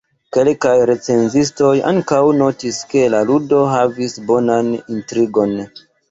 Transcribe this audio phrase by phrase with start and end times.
[0.35, 5.55] Kelkaj recenzistoj ankaŭ notis ke la ludo havis bonan intrigon.